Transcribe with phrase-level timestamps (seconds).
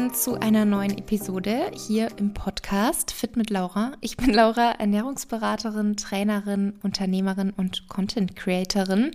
[0.00, 3.92] willkommen zu einer neuen Episode hier im Podcast Fit mit Laura.
[4.00, 9.10] Ich bin Laura, Ernährungsberaterin, Trainerin, Unternehmerin und Content Creatorin.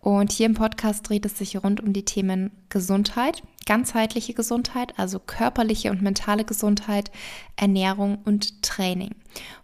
[0.00, 5.20] Und hier im Podcast dreht es sich rund um die Themen Gesundheit, ganzheitliche Gesundheit, also
[5.20, 7.12] körperliche und mentale Gesundheit,
[7.56, 9.14] Ernährung und Training.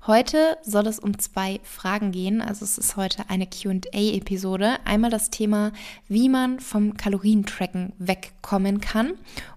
[0.06, 2.40] Heute soll es um zwei Fragen gehen.
[2.40, 4.76] Also es ist heute eine QA-Episode.
[4.84, 5.72] Einmal das Thema,
[6.08, 9.12] wie man vom Kalorientracken wegkommen kann.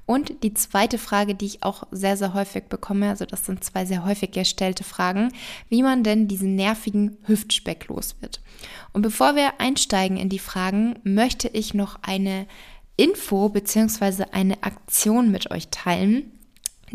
[0.05, 3.85] Und die zweite Frage, die ich auch sehr, sehr häufig bekomme, also das sind zwei
[3.85, 5.31] sehr häufig gestellte Fragen,
[5.69, 8.41] wie man denn diesen nervigen Hüftspeck los wird.
[8.91, 12.47] Und bevor wir einsteigen in die Fragen, möchte ich noch eine
[12.97, 14.25] Info bzw.
[14.31, 16.31] eine Aktion mit euch teilen.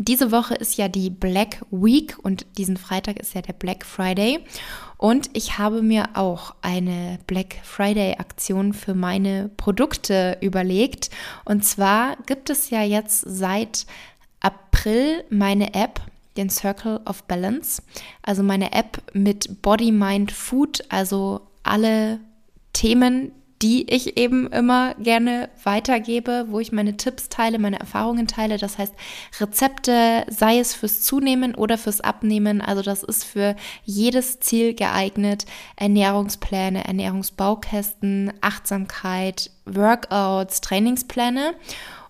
[0.01, 4.39] Diese Woche ist ja die Black Week und diesen Freitag ist ja der Black Friday.
[4.95, 11.09] Und ich habe mir auch eine Black Friday Aktion für meine Produkte überlegt.
[11.43, 13.85] Und zwar gibt es ja jetzt seit
[14.39, 15.99] April meine App,
[16.37, 17.81] den Circle of Balance.
[18.21, 22.21] Also meine App mit Body, Mind, Food, also alle
[22.71, 28.57] Themen, die ich eben immer gerne weitergebe, wo ich meine Tipps teile, meine Erfahrungen teile.
[28.57, 28.93] Das heißt,
[29.41, 32.61] Rezepte, sei es fürs Zunehmen oder fürs Abnehmen.
[32.61, 35.45] Also das ist für jedes Ziel geeignet.
[35.75, 41.53] Ernährungspläne, Ernährungsbaukästen, Achtsamkeit, Workouts, Trainingspläne.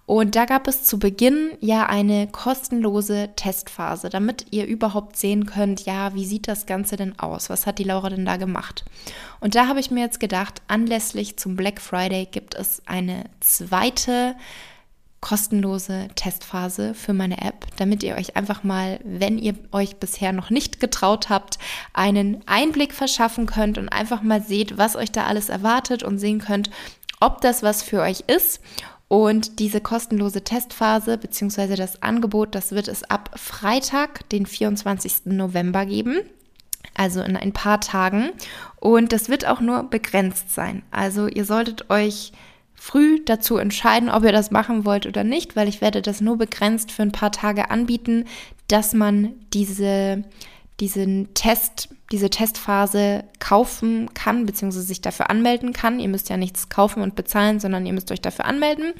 [0.09, 5.85] Und da gab es zu Beginn ja eine kostenlose Testphase, damit ihr überhaupt sehen könnt,
[5.85, 7.52] ja, wie sieht das Ganze denn aus?
[7.52, 8.85] Was hat die Laura denn da gemacht?
[9.39, 14.35] Und da habe ich mir jetzt gedacht, anlässlich zum Black Friday gibt es eine zweite
[15.21, 20.49] kostenlose Testphase für meine App, damit ihr euch einfach mal, wenn ihr euch bisher noch
[20.49, 21.59] nicht getraut habt,
[21.93, 26.39] einen Einblick verschaffen könnt und einfach mal seht, was euch da alles erwartet und sehen
[26.39, 26.71] könnt,
[27.19, 28.59] ob das was für euch ist
[29.09, 31.75] und diese kostenlose Testphase bzw.
[31.75, 35.25] das Angebot, das wird es ab Freitag, den 24.
[35.25, 36.21] November geben.
[36.93, 38.30] Also in ein paar Tagen.
[38.77, 40.83] Und das wird auch nur begrenzt sein.
[40.92, 42.33] Also ihr solltet euch
[42.75, 46.37] früh dazu entscheiden, ob ihr das machen wollt oder nicht, weil ich werde das nur
[46.37, 48.25] begrenzt für ein paar Tage anbieten,
[48.67, 50.23] dass man diese
[50.80, 56.00] diesen Test, diese Testphase kaufen kann, beziehungsweise sich dafür anmelden kann.
[56.00, 58.94] Ihr müsst ja nichts kaufen und bezahlen, sondern ihr müsst euch dafür anmelden.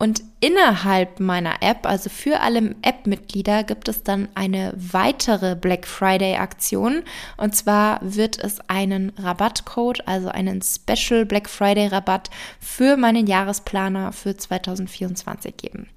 [0.00, 7.02] Und innerhalb meiner App, also für alle App-Mitglieder, gibt es dann eine weitere Black Friday-Aktion.
[7.36, 12.30] Und zwar wird es einen Rabattcode, also einen Special Black Friday-Rabatt
[12.60, 15.88] für meinen Jahresplaner für 2024 geben.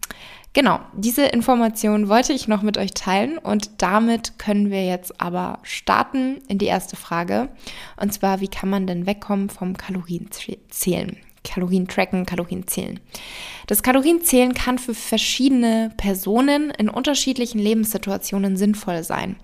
[0.53, 5.59] Genau, diese Information wollte ich noch mit euch teilen und damit können wir jetzt aber
[5.63, 7.47] starten in die erste Frage.
[7.95, 11.15] Und zwar, wie kann man denn wegkommen vom Kalorienzählen?
[11.43, 12.99] Kalorien tracken, Kalorien zählen.
[13.67, 19.37] Das Kalorienzählen kann für verschiedene Personen in unterschiedlichen Lebenssituationen sinnvoll sein.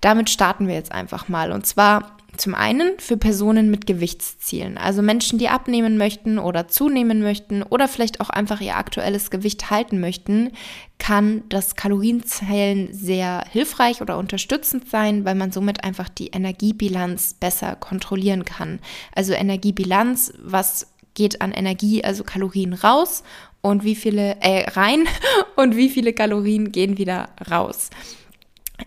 [0.00, 1.52] Damit starten wir jetzt einfach mal.
[1.52, 7.22] Und zwar zum einen für Personen mit Gewichtszielen, also Menschen, die abnehmen möchten oder zunehmen
[7.22, 10.52] möchten oder vielleicht auch einfach ihr aktuelles Gewicht halten möchten,
[10.98, 17.76] kann das Kalorienzählen sehr hilfreich oder unterstützend sein, weil man somit einfach die Energiebilanz besser
[17.76, 18.78] kontrollieren kann.
[19.14, 23.22] Also Energiebilanz, was geht an Energie, also Kalorien raus
[23.60, 25.06] und wie viele äh, rein
[25.56, 27.90] und wie viele Kalorien gehen wieder raus.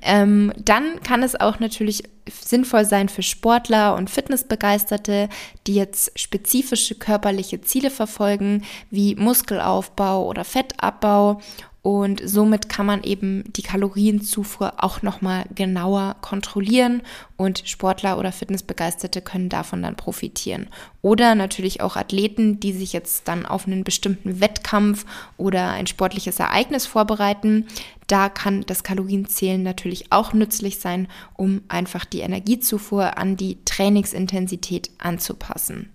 [0.02, 5.30] Ähm, dann kann es auch natürlich sinnvoll sein für Sportler und Fitnessbegeisterte,
[5.68, 11.42] die jetzt spezifische körperliche Ziele verfolgen, wie Muskelaufbau oder Fettabbau
[11.86, 17.04] und somit kann man eben die Kalorienzufuhr auch nochmal genauer kontrollieren
[17.38, 20.70] und Sportler oder Fitnessbegeisterte können davon dann profitieren.
[21.04, 25.06] Oder natürlich auch Athleten, die sich jetzt dann auf einen bestimmten Wettkampf
[25.38, 27.68] oder ein sportliches Ereignis vorbereiten.
[28.08, 34.90] Da kann das Kalorienzählen natürlich auch nützlich sein, um einfach die Energiezufuhr an die Trainingsintensität
[34.98, 35.92] anzupassen.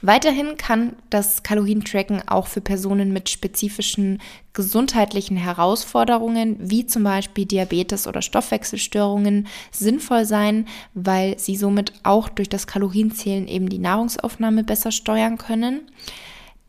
[0.00, 4.20] Weiterhin kann das Kalorientracken auch für Personen mit spezifischen
[4.52, 12.48] gesundheitlichen Herausforderungen, wie zum Beispiel Diabetes oder Stoffwechselstörungen, sinnvoll sein, weil sie somit auch durch
[12.48, 15.82] das Kalorienzählen eben die Nahrungsaufnahme besser steuern können.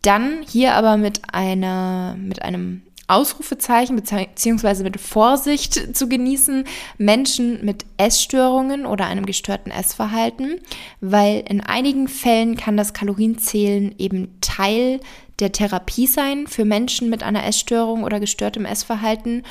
[0.02, 6.66] Dann hier aber mit einer, mit einem Ausrufezeichen beziehungsweise mit Vorsicht zu genießen,
[6.98, 10.60] Menschen mit Essstörungen oder einem gestörten Essverhalten,
[11.02, 15.00] weil in einigen Fällen kann das Kalorienzählen eben Teil
[15.40, 19.44] der Therapie sein für Menschen mit einer Essstörung oder gestörtem Essverhalten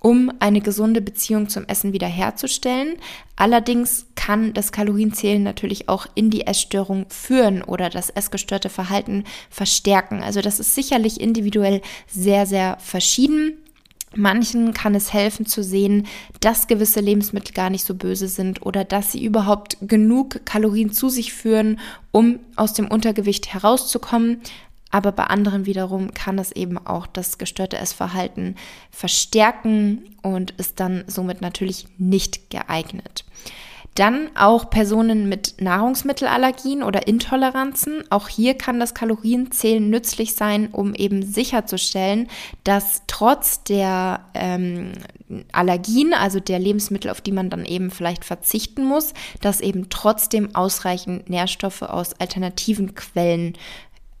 [0.00, 2.96] um eine gesunde Beziehung zum Essen wiederherzustellen.
[3.36, 10.22] Allerdings kann das Kalorienzählen natürlich auch in die Essstörung führen oder das essgestörte Verhalten verstärken.
[10.22, 13.54] Also das ist sicherlich individuell sehr, sehr verschieden.
[14.14, 16.06] Manchen kann es helfen zu sehen,
[16.40, 21.08] dass gewisse Lebensmittel gar nicht so böse sind oder dass sie überhaupt genug Kalorien zu
[21.08, 21.80] sich führen,
[22.12, 24.42] um aus dem Untergewicht herauszukommen.
[24.90, 28.56] Aber bei anderen wiederum kann es eben auch das gestörte Essverhalten
[28.90, 33.24] verstärken und ist dann somit natürlich nicht geeignet.
[33.94, 38.04] Dann auch Personen mit Nahrungsmittelallergien oder Intoleranzen.
[38.10, 42.28] Auch hier kann das Kalorienzählen nützlich sein, um eben sicherzustellen,
[42.62, 44.92] dass trotz der ähm,
[45.52, 50.54] Allergien, also der Lebensmittel, auf die man dann eben vielleicht verzichten muss, dass eben trotzdem
[50.54, 53.54] ausreichend Nährstoffe aus alternativen Quellen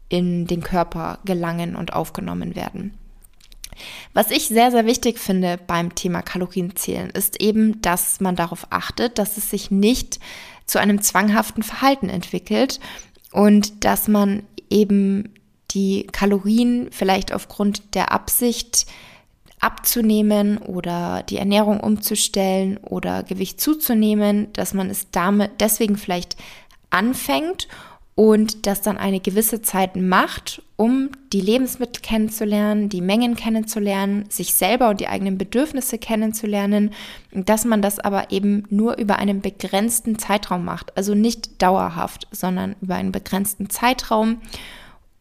[0.08, 2.94] in den Körper gelangen und aufgenommen werden.
[4.12, 9.18] Was ich sehr, sehr wichtig finde beim Thema Kalorienzählen, ist eben, dass man darauf achtet,
[9.18, 10.18] dass es sich nicht
[10.66, 12.80] zu einem zwanghaften Verhalten entwickelt
[13.32, 15.34] und dass man eben
[15.70, 18.86] die Kalorien vielleicht aufgrund der Absicht
[19.60, 26.36] abzunehmen oder die Ernährung umzustellen oder Gewicht zuzunehmen, dass man es damit deswegen vielleicht
[26.90, 27.68] anfängt
[28.18, 34.54] und das dann eine gewisse Zeit macht, um die Lebensmittel kennenzulernen, die Mengen kennenzulernen, sich
[34.54, 36.90] selber und die eigenen Bedürfnisse kennenzulernen,
[37.30, 42.74] dass man das aber eben nur über einen begrenzten Zeitraum macht, also nicht dauerhaft, sondern
[42.80, 44.40] über einen begrenzten Zeitraum.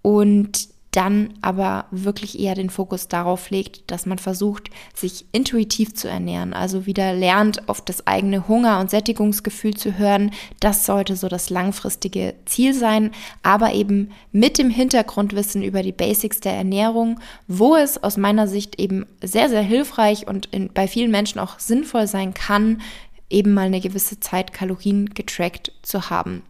[0.01, 6.07] Und dann aber wirklich eher den Fokus darauf legt, dass man versucht, sich intuitiv zu
[6.07, 10.31] ernähren, also wieder lernt, auf das eigene Hunger- und Sättigungsgefühl zu hören.
[10.59, 13.11] Das sollte so das langfristige Ziel sein,
[13.43, 18.79] aber eben mit dem Hintergrundwissen über die Basics der Ernährung, wo es aus meiner Sicht
[18.79, 22.81] eben sehr, sehr hilfreich und in, bei vielen Menschen auch sinnvoll sein kann,
[23.29, 26.43] eben mal eine gewisse Zeit Kalorien getrackt zu haben.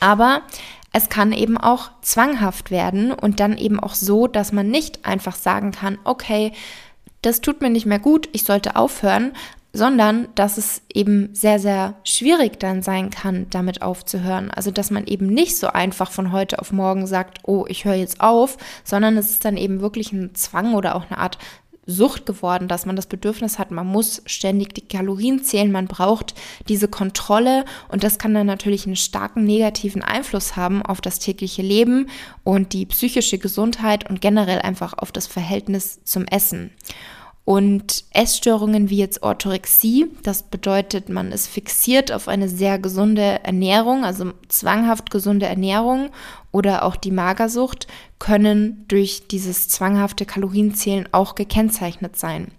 [0.00, 0.42] Aber
[0.94, 5.34] es kann eben auch zwanghaft werden und dann eben auch so, dass man nicht einfach
[5.34, 6.52] sagen kann, okay,
[7.20, 9.32] das tut mir nicht mehr gut, ich sollte aufhören,
[9.72, 14.52] sondern dass es eben sehr, sehr schwierig dann sein kann, damit aufzuhören.
[14.52, 17.94] Also dass man eben nicht so einfach von heute auf morgen sagt, oh, ich höre
[17.94, 21.38] jetzt auf, sondern es ist dann eben wirklich ein Zwang oder auch eine Art
[21.86, 26.34] Sucht geworden, dass man das Bedürfnis hat, man muss ständig die Kalorien zählen, man braucht
[26.68, 31.62] diese Kontrolle und das kann dann natürlich einen starken negativen Einfluss haben auf das tägliche
[31.62, 32.08] Leben
[32.42, 36.70] und die psychische Gesundheit und generell einfach auf das Verhältnis zum Essen.
[37.44, 44.04] Und Essstörungen wie jetzt Orthorexie, das bedeutet, man ist fixiert auf eine sehr gesunde Ernährung,
[44.04, 46.08] also zwanghaft gesunde Ernährung
[46.52, 47.86] oder auch die Magersucht,
[48.18, 52.50] können durch dieses zwanghafte Kalorienzählen auch gekennzeichnet sein.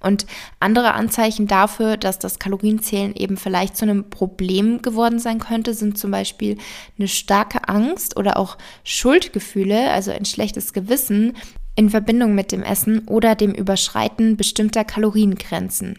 [0.00, 0.26] Und
[0.60, 5.96] andere Anzeichen dafür, dass das Kalorienzählen eben vielleicht zu einem Problem geworden sein könnte, sind
[5.96, 6.58] zum Beispiel
[6.98, 11.36] eine starke Angst oder auch Schuldgefühle, also ein schlechtes Gewissen,
[11.74, 15.98] in Verbindung mit dem Essen oder dem Überschreiten bestimmter Kaloriengrenzen.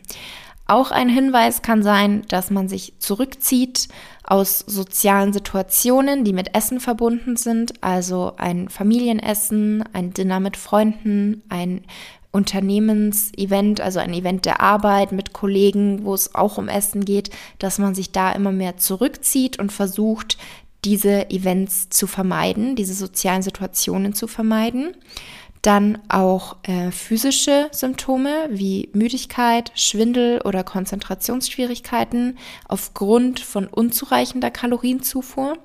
[0.65, 3.89] Auch ein Hinweis kann sein, dass man sich zurückzieht
[4.23, 11.43] aus sozialen Situationen, die mit Essen verbunden sind, also ein Familienessen, ein Dinner mit Freunden,
[11.49, 11.81] ein
[12.31, 17.77] Unternehmensevent, also ein Event der Arbeit mit Kollegen, wo es auch um Essen geht, dass
[17.77, 20.37] man sich da immer mehr zurückzieht und versucht,
[20.85, 24.95] diese Events zu vermeiden, diese sozialen Situationen zu vermeiden.
[25.63, 35.57] Dann auch äh, physische Symptome wie Müdigkeit, Schwindel oder Konzentrationsschwierigkeiten aufgrund von unzureichender Kalorienzufuhr.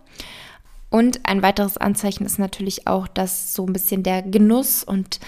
[0.89, 5.19] Und ein weiteres Anzeichen ist natürlich auch, dass so ein bisschen der Genuss und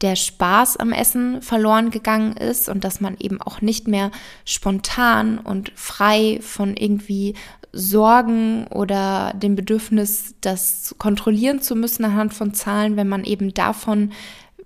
[0.00, 4.10] der Spaß am Essen verloren gegangen ist und dass man eben auch nicht mehr
[4.44, 7.34] spontan und frei von irgendwie
[7.72, 14.12] Sorgen oder dem Bedürfnis, das kontrollieren zu müssen anhand von Zahlen, wenn man eben davon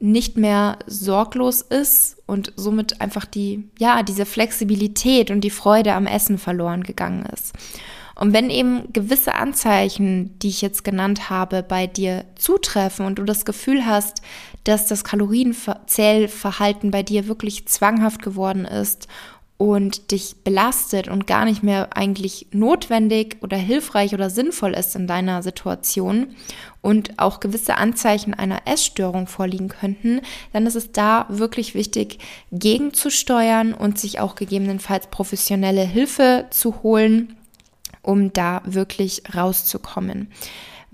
[0.00, 6.06] nicht mehr sorglos ist und somit einfach die, ja, diese Flexibilität und die Freude am
[6.06, 7.54] Essen verloren gegangen ist.
[8.16, 13.24] Und wenn eben gewisse Anzeichen, die ich jetzt genannt habe, bei dir zutreffen und du
[13.24, 14.22] das Gefühl hast,
[14.62, 19.08] dass das Kalorienzählverhalten bei dir wirklich zwanghaft geworden ist
[19.56, 25.06] und dich belastet und gar nicht mehr eigentlich notwendig oder hilfreich oder sinnvoll ist in
[25.06, 26.34] deiner Situation
[26.82, 30.20] und auch gewisse Anzeichen einer Essstörung vorliegen könnten,
[30.52, 32.18] dann ist es da wirklich wichtig,
[32.50, 37.36] gegenzusteuern und sich auch gegebenenfalls professionelle Hilfe zu holen,
[38.02, 40.28] um da wirklich rauszukommen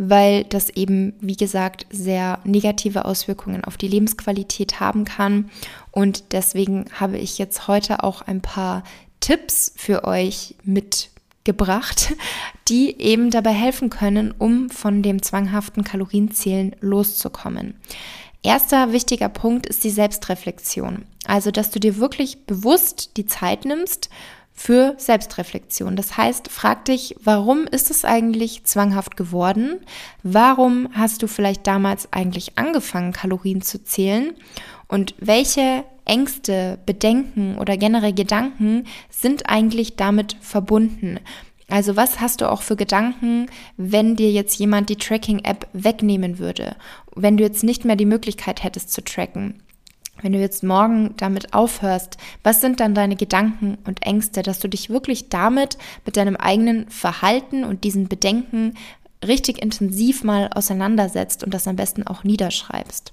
[0.02, 5.50] weil das eben, wie gesagt, sehr negative Auswirkungen auf die Lebensqualität haben kann.
[5.90, 8.82] Und deswegen habe ich jetzt heute auch ein paar
[9.20, 12.14] Tipps für euch mitgebracht,
[12.68, 17.74] die eben dabei helfen können, um von dem zwanghaften Kalorienzählen loszukommen.
[18.42, 21.04] Erster wichtiger Punkt ist die Selbstreflexion.
[21.26, 24.08] Also, dass du dir wirklich bewusst die Zeit nimmst
[24.60, 25.96] für Selbstreflexion.
[25.96, 29.80] Das heißt, frag dich, warum ist es eigentlich zwanghaft geworden?
[30.22, 34.34] Warum hast du vielleicht damals eigentlich angefangen, Kalorien zu zählen?
[34.86, 41.20] Und welche Ängste, Bedenken oder generell Gedanken sind eigentlich damit verbunden?
[41.70, 43.46] Also was hast du auch für Gedanken,
[43.78, 46.76] wenn dir jetzt jemand die Tracking-App wegnehmen würde?
[47.16, 49.62] Wenn du jetzt nicht mehr die Möglichkeit hättest zu tracken?
[50.22, 54.68] Wenn du jetzt morgen damit aufhörst, was sind dann deine Gedanken und Ängste, dass du
[54.68, 58.74] dich wirklich damit mit deinem eigenen Verhalten und diesen Bedenken
[59.26, 63.12] richtig intensiv mal auseinandersetzt und das am besten auch niederschreibst?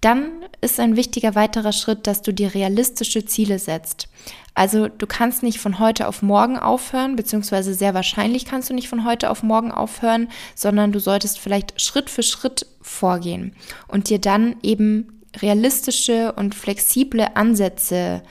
[0.00, 0.30] Dann
[0.62, 4.08] ist ein wichtiger weiterer Schritt, dass du dir realistische Ziele setzt.
[4.54, 8.88] Also du kannst nicht von heute auf morgen aufhören, beziehungsweise sehr wahrscheinlich kannst du nicht
[8.88, 13.54] von heute auf morgen aufhören, sondern du solltest vielleicht Schritt für Schritt vorgehen
[13.88, 18.22] und dir dann eben realistische und flexible Ansätze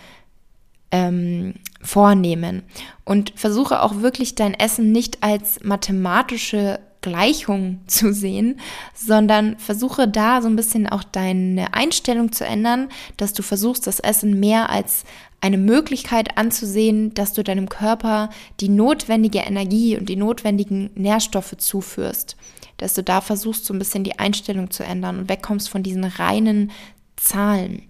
[0.92, 2.64] ähm, vornehmen.
[3.06, 8.60] Und versuche auch wirklich dein Essen nicht als mathematische Gleichung zu sehen,
[8.94, 14.00] sondern versuche da so ein bisschen auch deine Einstellung zu ändern, dass du versuchst, das
[14.00, 15.06] Essen mehr als
[15.42, 18.30] eine Möglichkeit anzusehen, dass du deinem Körper
[18.60, 22.36] die notwendige Energie und die notwendigen Nährstoffe zuführst.
[22.80, 26.04] Dass du da versuchst, so ein bisschen die Einstellung zu ändern und wegkommst von diesen
[26.04, 26.72] reinen
[27.16, 27.84] Zahlen.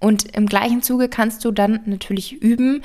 [0.00, 2.82] Und im gleichen Zuge kannst du dann natürlich üben,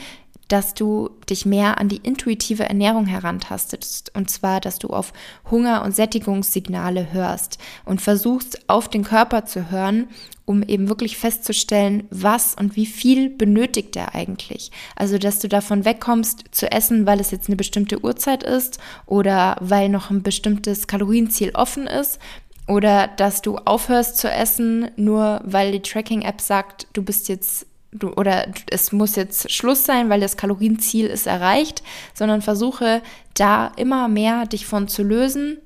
[0.53, 4.11] dass du dich mehr an die intuitive Ernährung herantastest.
[4.13, 5.11] Und zwar, dass du auf
[5.49, 10.09] Hunger- und Sättigungssignale hörst und versuchst, auf den Körper zu hören,
[10.45, 14.71] um eben wirklich festzustellen, was und wie viel benötigt er eigentlich.
[14.95, 19.57] Also, dass du davon wegkommst zu essen, weil es jetzt eine bestimmte Uhrzeit ist oder
[19.59, 22.19] weil noch ein bestimmtes Kalorienziel offen ist,
[22.67, 28.13] oder dass du aufhörst zu essen, nur weil die Tracking-App sagt, du bist jetzt du,
[28.13, 31.83] oder es muss jetzt Schluss sein, weil das Kalorienziel ist erreicht,
[32.13, 33.01] sondern versuche
[33.33, 35.57] da immer mehr dich von zu lösen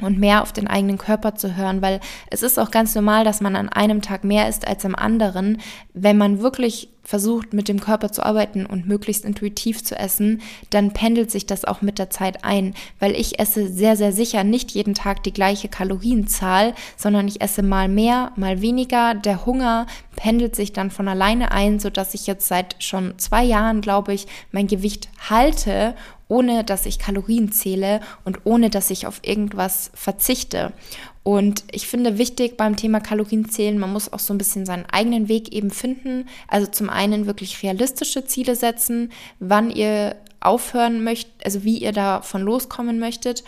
[0.00, 2.00] und mehr auf den eigenen Körper zu hören, weil
[2.30, 5.60] es ist auch ganz normal, dass man an einem Tag mehr isst als am anderen.
[5.92, 10.92] Wenn man wirklich versucht, mit dem Körper zu arbeiten und möglichst intuitiv zu essen, dann
[10.92, 14.72] pendelt sich das auch mit der Zeit ein, weil ich esse sehr, sehr sicher nicht
[14.72, 19.14] jeden Tag die gleiche Kalorienzahl, sondern ich esse mal mehr, mal weniger.
[19.14, 23.80] Der Hunger pendelt sich dann von alleine ein, sodass ich jetzt seit schon zwei Jahren,
[23.80, 25.94] glaube ich, mein Gewicht halte
[26.30, 30.72] ohne dass ich Kalorien zähle und ohne dass ich auf irgendwas verzichte.
[31.22, 34.86] Und ich finde wichtig beim Thema Kalorien zählen, man muss auch so ein bisschen seinen
[34.86, 36.26] eigenen Weg eben finden.
[36.48, 42.42] Also zum einen wirklich realistische Ziele setzen, wann ihr aufhören möchtet, also wie ihr davon
[42.42, 43.44] loskommen möchtet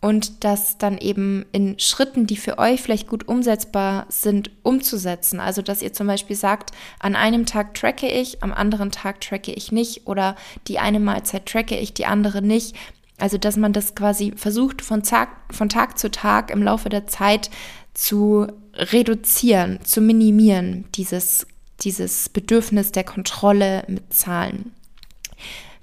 [0.00, 5.40] und das dann eben in Schritten, die für euch vielleicht gut umsetzbar sind, umzusetzen.
[5.40, 6.70] Also, dass ihr zum Beispiel sagt,
[7.00, 10.36] an einem Tag tracke ich, am anderen Tag tracke ich nicht oder
[10.68, 12.76] die eine Mahlzeit tracke ich, die andere nicht.
[13.18, 17.06] Also, dass man das quasi versucht, von Tag, von Tag zu Tag im Laufe der
[17.06, 17.50] Zeit
[17.94, 21.46] zu reduzieren, zu minimieren, dieses,
[21.80, 24.72] dieses Bedürfnis der Kontrolle mit Zahlen.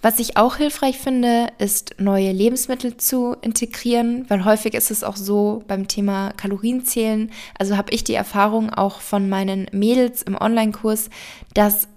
[0.05, 5.15] Was ich auch hilfreich finde, ist neue Lebensmittel zu integrieren, weil häufig ist es auch
[5.15, 7.31] so beim Thema Kalorienzählen.
[7.57, 11.09] Also habe ich die Erfahrung auch von meinen Mädels im Online-Kurs,
[11.55, 11.87] dass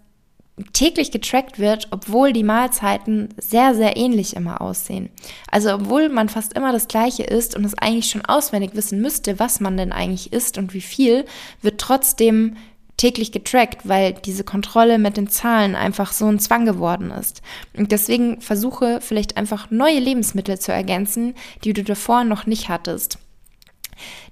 [0.73, 5.11] täglich getrackt wird, obwohl die Mahlzeiten sehr, sehr ähnlich immer aussehen.
[5.50, 9.38] Also obwohl man fast immer das gleiche isst und es eigentlich schon auswendig wissen müsste,
[9.38, 11.25] was man denn eigentlich isst und wie viel,
[11.62, 12.57] wird trotzdem
[12.97, 17.43] täglich getrackt, weil diese Kontrolle mit den Zahlen einfach so ein Zwang geworden ist.
[17.77, 21.35] Und deswegen versuche vielleicht einfach neue Lebensmittel zu ergänzen,
[21.65, 23.19] die du davor noch nicht hattest.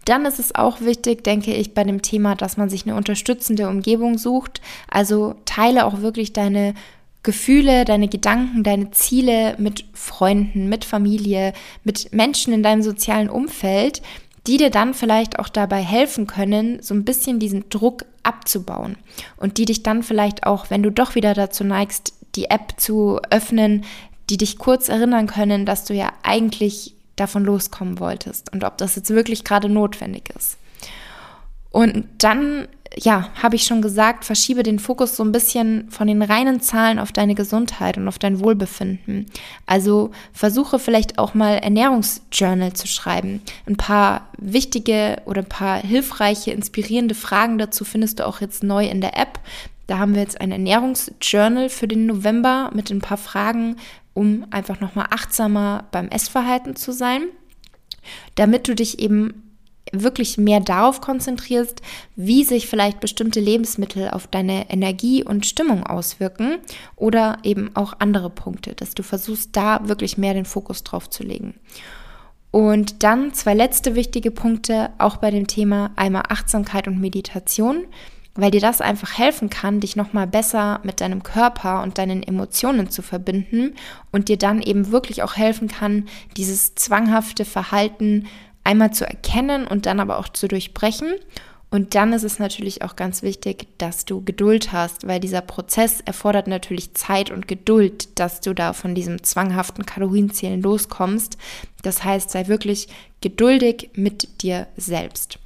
[0.04, 3.68] Dann ist es auch wichtig, denke ich, bei dem Thema, dass man sich eine unterstützende
[3.68, 4.60] Umgebung sucht.
[4.88, 6.74] Also teile auch wirklich deine
[7.22, 14.00] Gefühle, deine Gedanken, deine Ziele mit Freunden, mit Familie, mit Menschen in deinem sozialen Umfeld,
[14.46, 18.96] die dir dann vielleicht auch dabei helfen können, so ein bisschen diesen Druck abzubauen
[19.36, 23.20] und die dich dann vielleicht auch, wenn du doch wieder dazu neigst, die App zu
[23.30, 23.84] öffnen,
[24.30, 28.96] die dich kurz erinnern können, dass du ja eigentlich davon loskommen wolltest und ob das
[28.96, 30.58] jetzt wirklich gerade notwendig ist.
[31.70, 36.22] Und dann ja, habe ich schon gesagt, verschiebe den Fokus so ein bisschen von den
[36.22, 39.26] reinen Zahlen auf deine Gesundheit und auf dein Wohlbefinden.
[39.66, 43.42] Also versuche vielleicht auch mal Ernährungsjournal zu schreiben.
[43.66, 48.86] Ein paar wichtige oder ein paar hilfreiche, inspirierende Fragen dazu findest du auch jetzt neu
[48.86, 49.40] in der App.
[49.86, 53.76] Da haben wir jetzt ein Ernährungsjournal für den November mit ein paar Fragen,
[54.16, 57.24] um einfach nochmal achtsamer beim Essverhalten zu sein,
[58.34, 59.42] damit du dich eben
[59.92, 61.82] wirklich mehr darauf konzentrierst,
[62.16, 66.56] wie sich vielleicht bestimmte Lebensmittel auf deine Energie und Stimmung auswirken
[66.96, 71.22] oder eben auch andere Punkte, dass du versuchst, da wirklich mehr den Fokus drauf zu
[71.22, 71.54] legen.
[72.50, 77.84] Und dann zwei letzte wichtige Punkte, auch bei dem Thema einmal Achtsamkeit und Meditation,
[78.36, 82.90] weil dir das einfach helfen kann, dich nochmal besser mit deinem Körper und deinen Emotionen
[82.90, 83.74] zu verbinden
[84.12, 88.26] und dir dann eben wirklich auch helfen kann, dieses zwanghafte Verhalten
[88.64, 91.14] einmal zu erkennen und dann aber auch zu durchbrechen.
[91.68, 96.00] Und dann ist es natürlich auch ganz wichtig, dass du Geduld hast, weil dieser Prozess
[96.00, 101.36] erfordert natürlich Zeit und Geduld, dass du da von diesem zwanghaften Kalorienzählen loskommst.
[101.82, 102.88] Das heißt, sei wirklich
[103.20, 105.38] geduldig mit dir selbst.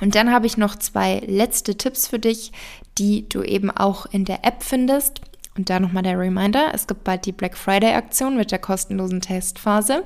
[0.00, 2.52] Und dann habe ich noch zwei letzte Tipps für dich,
[2.98, 5.20] die du eben auch in der App findest.
[5.56, 10.04] Und da nochmal der Reminder, es gibt bald die Black Friday-Aktion mit der kostenlosen Testphase.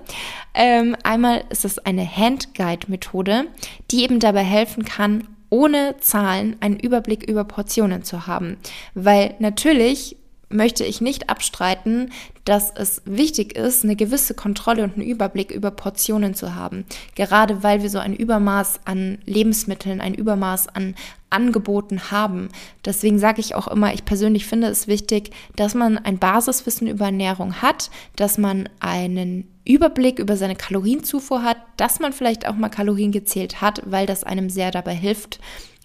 [0.55, 3.45] Ähm, einmal ist es eine Handguide-Methode,
[3.91, 8.57] die eben dabei helfen kann, ohne Zahlen einen Überblick über Portionen zu haben.
[8.95, 10.17] Weil natürlich
[10.53, 12.11] möchte ich nicht abstreiten,
[12.45, 16.85] dass es wichtig ist, eine gewisse Kontrolle und einen Überblick über Portionen zu haben.
[17.15, 20.95] Gerade weil wir so ein Übermaß an Lebensmitteln, ein Übermaß an
[21.31, 22.49] Angeboten haben.
[22.85, 27.07] Deswegen sage ich auch immer, ich persönlich finde es wichtig, dass man ein Basiswissen über
[27.07, 32.69] Ernährung hat, dass man einen Überblick über seine Kalorienzufuhr hat, dass man vielleicht auch mal
[32.69, 35.39] Kalorien gezählt hat, weil das einem sehr dabei hilft,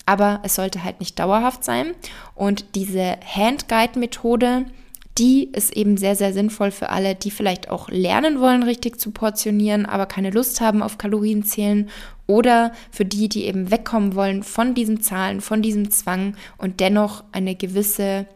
[0.07, 1.93] aber es sollte halt nicht dauerhaft sein.
[2.33, 4.65] Und diese Handguide-Methode,
[5.17, 9.11] die ist eben sehr, sehr sinnvoll für alle, die vielleicht auch lernen wollen, richtig zu
[9.11, 11.89] portionieren, aber keine Lust haben auf Kalorienzählen
[12.25, 17.23] oder für die, die eben wegkommen wollen von diesen Zahlen, von diesem Zwang und dennoch
[17.31, 18.27] eine gewisse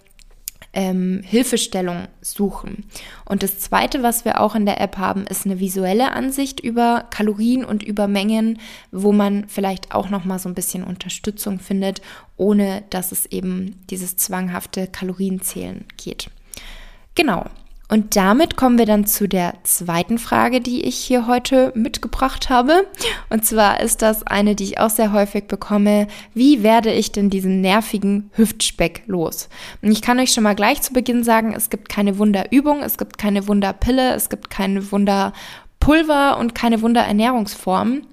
[0.73, 2.85] ähm, Hilfestellung suchen.
[3.25, 7.05] Und das Zweite, was wir auch in der App haben, ist eine visuelle Ansicht über
[7.09, 8.59] Kalorien und über Mengen,
[8.91, 12.01] wo man vielleicht auch noch mal so ein bisschen Unterstützung findet,
[12.37, 16.29] ohne dass es eben dieses zwanghafte Kalorienzählen geht.
[17.15, 17.46] Genau.
[17.91, 22.87] Und damit kommen wir dann zu der zweiten Frage, die ich hier heute mitgebracht habe.
[23.29, 26.07] Und zwar ist das eine, die ich auch sehr häufig bekomme.
[26.33, 29.49] Wie werde ich denn diesen nervigen Hüftspeck los?
[29.81, 32.97] Und ich kann euch schon mal gleich zu Beginn sagen, es gibt keine Wunderübung, es
[32.97, 38.03] gibt keine Wunderpille, es gibt keine Wunderpulver und keine Wunderernährungsform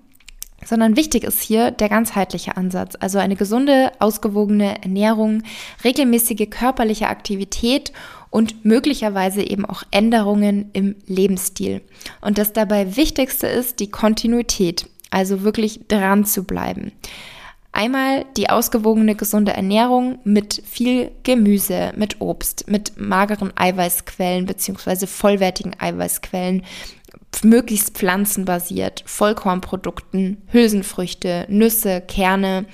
[0.65, 5.43] sondern wichtig ist hier der ganzheitliche Ansatz, also eine gesunde, ausgewogene Ernährung,
[5.85, 7.93] regelmäßige körperliche Aktivität
[8.31, 11.81] und möglicherweise eben auch Änderungen im Lebensstil.
[12.21, 16.93] Und das dabei Wichtigste ist die Kontinuität, also wirklich dran zu bleiben.
[17.73, 25.07] Einmal die ausgewogene gesunde Ernährung mit viel Gemüse, mit Obst, mit mageren Eiweißquellen bzw.
[25.07, 26.65] vollwertigen Eiweißquellen,
[27.45, 32.65] möglichst pflanzenbasiert, Vollkornprodukten, Hülsenfrüchte, Nüsse, Kerne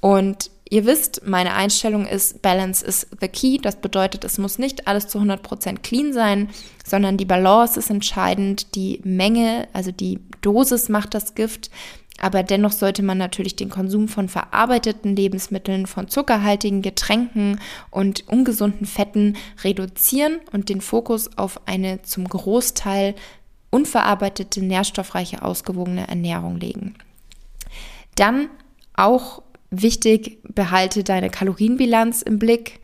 [0.00, 3.58] und Ihr wisst, meine Einstellung ist, Balance is the key.
[3.58, 6.48] Das bedeutet, es muss nicht alles zu 100% clean sein,
[6.84, 8.74] sondern die Balance ist entscheidend.
[8.74, 11.70] Die Menge, also die Dosis macht das Gift.
[12.20, 17.60] Aber dennoch sollte man natürlich den Konsum von verarbeiteten Lebensmitteln, von zuckerhaltigen Getränken
[17.92, 23.14] und ungesunden Fetten reduzieren und den Fokus auf eine zum Großteil
[23.70, 26.96] unverarbeitete, nährstoffreiche, ausgewogene Ernährung legen.
[28.16, 28.48] Dann
[28.96, 29.43] auch
[29.82, 32.80] Wichtig, behalte deine Kalorienbilanz im Blick,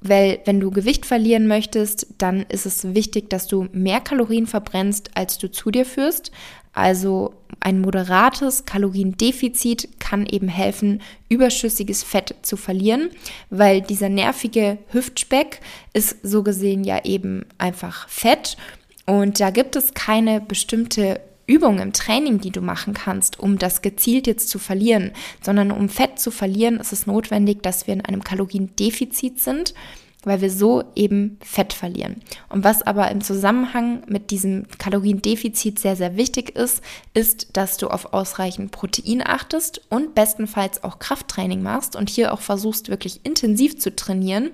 [0.00, 5.10] weil wenn du Gewicht verlieren möchtest, dann ist es wichtig, dass du mehr Kalorien verbrennst,
[5.14, 6.30] als du zu dir führst.
[6.74, 13.10] Also ein moderates Kaloriendefizit kann eben helfen, überschüssiges Fett zu verlieren,
[13.48, 15.60] weil dieser nervige Hüftspeck
[15.94, 18.58] ist so gesehen ja eben einfach Fett.
[19.06, 23.82] Und da gibt es keine bestimmte Übung im Training, die du machen kannst, um das
[23.82, 28.00] gezielt jetzt zu verlieren, sondern um Fett zu verlieren, ist es notwendig, dass wir in
[28.00, 29.74] einem Kaloriendefizit sind
[30.24, 32.22] weil wir so eben Fett verlieren.
[32.48, 36.82] Und was aber im Zusammenhang mit diesem Kaloriendefizit sehr, sehr wichtig ist,
[37.14, 42.40] ist, dass du auf ausreichend Protein achtest und bestenfalls auch Krafttraining machst und hier auch
[42.40, 44.50] versuchst, wirklich intensiv zu trainieren,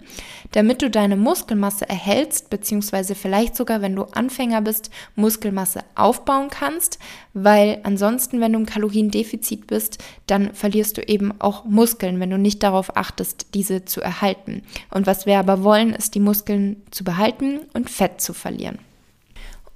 [0.52, 6.98] damit du deine Muskelmasse erhältst, beziehungsweise vielleicht sogar, wenn du Anfänger bist, Muskelmasse aufbauen kannst,
[7.32, 12.38] weil ansonsten, wenn du im Kaloriendefizit bist, dann verlierst du eben auch Muskeln, wenn du
[12.38, 14.62] nicht darauf achtest, diese zu erhalten.
[14.90, 18.78] Und was wir aber wollen, ist die Muskeln zu behalten und Fett zu verlieren.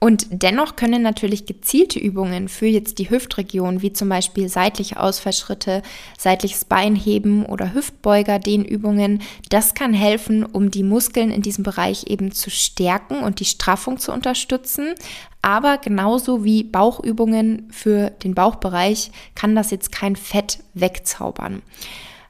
[0.05, 5.81] Und dennoch können natürlich gezielte Übungen für jetzt die Hüftregion, wie zum Beispiel seitliche Ausfallschritte,
[6.19, 12.05] seitliches Beinheben oder Hüftbeuger, den Übungen, das kann helfen, um die Muskeln in diesem Bereich
[12.09, 14.95] eben zu stärken und die Straffung zu unterstützen.
[15.41, 21.63] Aber genauso wie Bauchübungen für den Bauchbereich kann das jetzt kein Fett wegzaubern.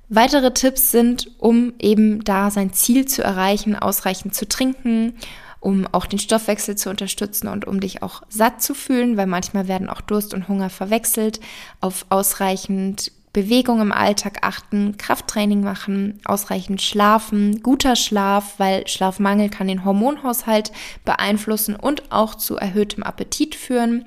[0.09, 5.14] Weitere Tipps sind, um eben da sein Ziel zu erreichen, ausreichend zu trinken,
[5.61, 9.67] um auch den Stoffwechsel zu unterstützen und um dich auch satt zu fühlen, weil manchmal
[9.67, 11.40] werden auch Durst und Hunger verwechselt,
[11.81, 19.67] auf ausreichend Bewegung im Alltag achten, Krafttraining machen, ausreichend schlafen, guter Schlaf, weil Schlafmangel kann
[19.67, 20.71] den Hormonhaushalt
[21.05, 24.05] beeinflussen und auch zu erhöhtem Appetit führen.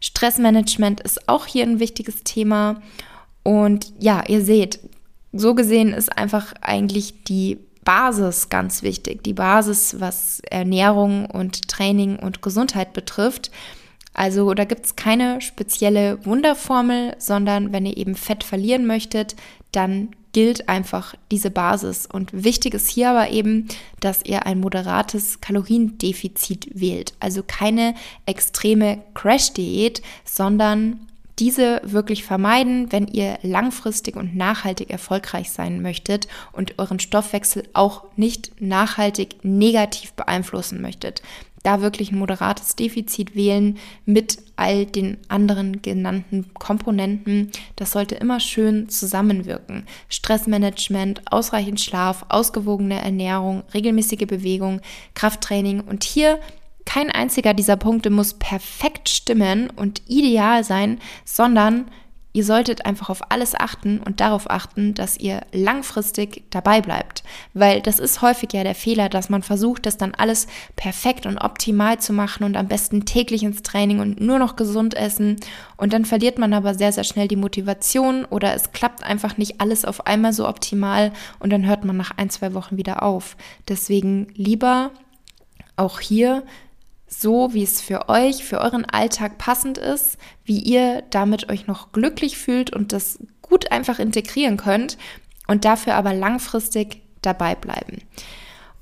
[0.00, 2.82] Stressmanagement ist auch hier ein wichtiges Thema.
[3.42, 4.80] Und ja, ihr seht,
[5.38, 9.22] so gesehen ist einfach eigentlich die Basis ganz wichtig.
[9.24, 13.50] Die Basis, was Ernährung und Training und Gesundheit betrifft.
[14.12, 19.36] Also da gibt es keine spezielle Wunderformel, sondern wenn ihr eben Fett verlieren möchtet,
[19.72, 22.06] dann gilt einfach diese Basis.
[22.06, 23.68] Und wichtig ist hier aber eben,
[24.00, 27.14] dass ihr ein moderates Kaloriendefizit wählt.
[27.20, 27.94] Also keine
[28.26, 31.06] extreme Crash-Diät, sondern
[31.38, 38.04] diese wirklich vermeiden, wenn ihr langfristig und nachhaltig erfolgreich sein möchtet und euren Stoffwechsel auch
[38.16, 41.22] nicht nachhaltig negativ beeinflussen möchtet.
[41.62, 47.50] Da wirklich ein moderates Defizit wählen mit all den anderen genannten Komponenten.
[47.74, 49.84] Das sollte immer schön zusammenwirken.
[50.08, 54.80] Stressmanagement, ausreichend Schlaf, ausgewogene Ernährung, regelmäßige Bewegung,
[55.14, 56.38] Krafttraining und hier
[56.86, 61.90] kein einziger dieser Punkte muss perfekt stimmen und ideal sein, sondern
[62.36, 67.24] ihr solltet einfach auf alles achten und darauf achten, dass ihr langfristig dabei bleibt.
[67.54, 70.46] Weil das ist häufig ja der Fehler, dass man versucht, das dann alles
[70.76, 74.94] perfekt und optimal zu machen und am besten täglich ins Training und nur noch gesund
[74.94, 75.36] essen.
[75.78, 79.62] Und dann verliert man aber sehr, sehr schnell die Motivation oder es klappt einfach nicht
[79.62, 83.38] alles auf einmal so optimal und dann hört man nach ein, zwei Wochen wieder auf.
[83.66, 84.90] Deswegen lieber
[85.76, 86.42] auch hier
[87.08, 91.92] so, wie es für euch, für euren Alltag passend ist, wie ihr damit euch noch
[91.92, 94.98] glücklich fühlt und das gut einfach integrieren könnt
[95.46, 98.02] und dafür aber langfristig dabei bleiben.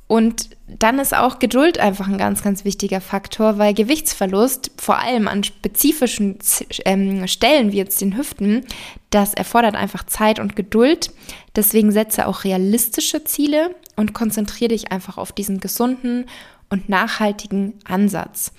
[0.07, 5.29] Und dann ist auch Geduld einfach ein ganz, ganz wichtiger Faktor, weil Gewichtsverlust, vor allem
[5.29, 6.39] an spezifischen
[6.85, 8.67] ähm, Stellen wie jetzt den Hüften,
[9.09, 11.11] das erfordert einfach Zeit und Geduld.
[11.57, 16.27] Deswegen setze auch realistische Ziele und konzentriere dich einfach auf diesen gesunden
[16.71, 18.53] und nachhaltigen Ansatz.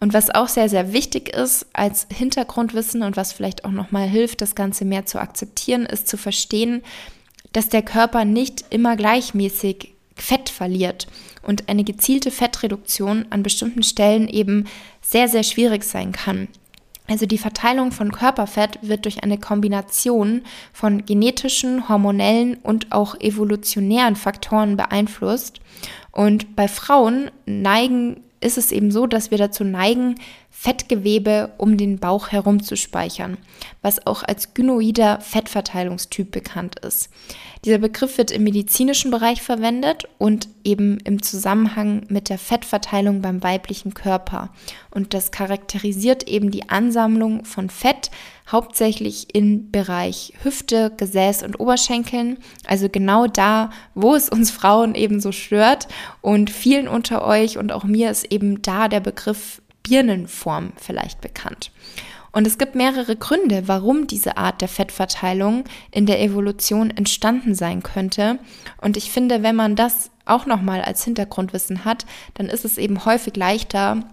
[0.00, 4.40] Und was auch sehr, sehr wichtig ist als Hintergrundwissen und was vielleicht auch nochmal hilft,
[4.40, 6.82] das Ganze mehr zu akzeptieren, ist zu verstehen,
[7.52, 11.06] dass der Körper nicht immer gleichmäßig Fett verliert
[11.42, 14.66] und eine gezielte Fettreduktion an bestimmten Stellen eben
[15.00, 16.48] sehr, sehr schwierig sein kann.
[17.08, 24.16] Also die Verteilung von Körperfett wird durch eine Kombination von genetischen, hormonellen und auch evolutionären
[24.16, 25.60] Faktoren beeinflusst.
[26.12, 30.16] Und bei Frauen neigen, ist es eben so, dass wir dazu neigen,
[30.54, 33.38] Fettgewebe um den Bauch herum zu speichern,
[33.80, 37.08] was auch als gynoider Fettverteilungstyp bekannt ist.
[37.64, 43.42] Dieser Begriff wird im medizinischen Bereich verwendet und eben im Zusammenhang mit der Fettverteilung beim
[43.42, 44.50] weiblichen Körper.
[44.90, 48.10] Und das charakterisiert eben die Ansammlung von Fett,
[48.50, 55.20] hauptsächlich im Bereich Hüfte, Gesäß und Oberschenkeln, also genau da, wo es uns Frauen eben
[55.20, 55.88] so stört.
[56.20, 61.70] Und vielen unter euch und auch mir ist eben da der Begriff Birnenform vielleicht bekannt.
[62.32, 67.82] Und es gibt mehrere Gründe, warum diese Art der Fettverteilung in der Evolution entstanden sein
[67.82, 68.38] könnte.
[68.80, 73.04] Und ich finde, wenn man das auch nochmal als Hintergrundwissen hat, dann ist es eben
[73.04, 74.04] häufig leichter,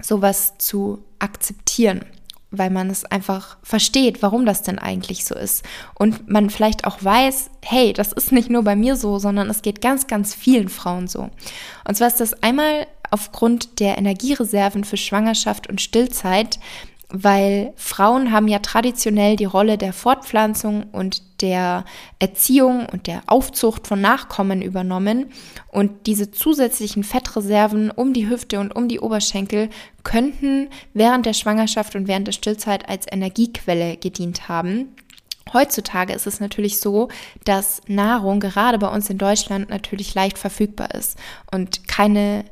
[0.00, 2.04] sowas zu akzeptieren,
[2.50, 5.64] weil man es einfach versteht, warum das denn eigentlich so ist.
[5.94, 9.62] Und man vielleicht auch weiß, hey, das ist nicht nur bei mir so, sondern es
[9.62, 11.30] geht ganz, ganz vielen Frauen so.
[11.86, 16.58] Und zwar ist das einmal aufgrund der Energiereserven für Schwangerschaft und Stillzeit,
[17.10, 21.84] weil Frauen haben ja traditionell die Rolle der Fortpflanzung und der
[22.18, 25.26] Erziehung und der Aufzucht von Nachkommen übernommen
[25.70, 29.70] und diese zusätzlichen Fettreserven um die Hüfte und um die Oberschenkel
[30.04, 34.94] könnten während der Schwangerschaft und während der Stillzeit als Energiequelle gedient haben.
[35.54, 37.08] Heutzutage ist es natürlich so,
[37.44, 41.18] dass Nahrung gerade bei uns in Deutschland natürlich leicht verfügbar ist
[41.50, 42.44] und keine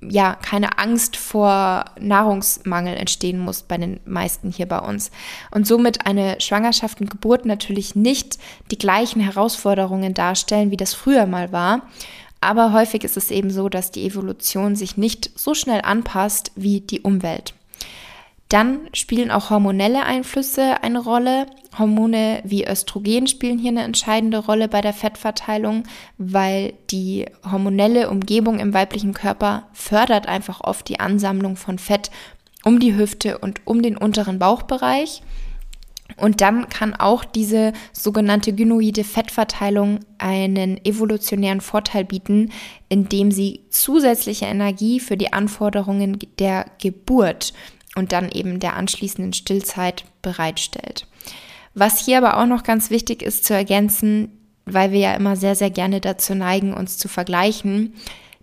[0.00, 5.10] ja keine Angst vor Nahrungsmangel entstehen muss bei den meisten hier bei uns.
[5.50, 8.38] Und somit eine Schwangerschaft und Geburt natürlich nicht
[8.70, 11.82] die gleichen Herausforderungen darstellen, wie das früher mal war.
[12.40, 16.80] Aber häufig ist es eben so, dass die Evolution sich nicht so schnell anpasst wie
[16.80, 17.54] die Umwelt.
[18.48, 21.46] Dann spielen auch hormonelle Einflüsse eine Rolle.
[21.78, 25.82] Hormone wie Östrogen spielen hier eine entscheidende Rolle bei der Fettverteilung,
[26.16, 32.10] weil die hormonelle Umgebung im weiblichen Körper fördert einfach oft die Ansammlung von Fett
[32.64, 35.22] um die Hüfte und um den unteren Bauchbereich.
[36.16, 42.52] Und dann kann auch diese sogenannte gynoide Fettverteilung einen evolutionären Vorteil bieten,
[42.88, 47.52] indem sie zusätzliche Energie für die Anforderungen der Geburt
[47.96, 51.08] und dann eben der anschließenden Stillzeit bereitstellt.
[51.74, 54.30] Was hier aber auch noch ganz wichtig ist zu ergänzen,
[54.64, 57.94] weil wir ja immer sehr, sehr gerne dazu neigen, uns zu vergleichen,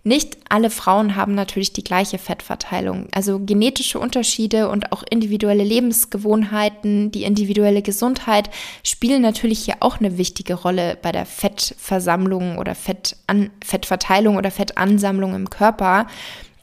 [0.06, 3.08] nicht alle Frauen haben natürlich die gleiche Fettverteilung.
[3.12, 8.50] Also genetische Unterschiede und auch individuelle Lebensgewohnheiten, die individuelle Gesundheit
[8.82, 15.34] spielen natürlich hier auch eine wichtige Rolle bei der Fettversammlung oder Fettan Fettverteilung oder Fettansammlung
[15.34, 16.06] im Körper.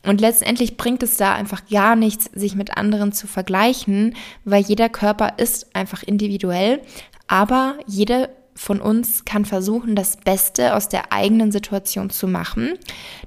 [0.03, 4.89] Und letztendlich bringt es da einfach gar nichts, sich mit anderen zu vergleichen, weil jeder
[4.89, 6.81] Körper ist einfach individuell,
[7.27, 12.73] aber jede von uns kann versuchen, das Beste aus der eigenen Situation zu machen.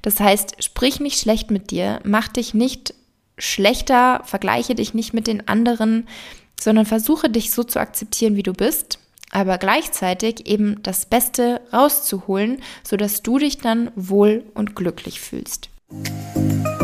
[0.03, 2.95] Das heißt, sprich nicht schlecht mit dir, mach dich nicht
[3.39, 6.07] schlechter, vergleiche dich nicht mit den anderen,
[6.61, 8.99] sondern versuche dich so zu akzeptieren, wie du bist,
[9.31, 15.71] aber gleichzeitig eben das Beste rauszuholen, sodass du dich dann wohl und glücklich fühlst.
[16.03, 16.84] Thank you.